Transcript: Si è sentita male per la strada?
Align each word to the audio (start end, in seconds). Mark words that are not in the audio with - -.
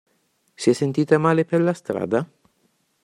Si 0.55 0.71
è 0.71 0.73
sentita 0.73 1.19
male 1.19 1.45
per 1.45 1.61
la 1.61 1.73
strada? 1.73 2.27